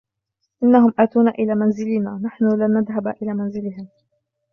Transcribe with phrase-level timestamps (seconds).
[0.63, 3.87] إنهم أتون إلي منزلنا, نحن لن نذهب إلي منزلهم.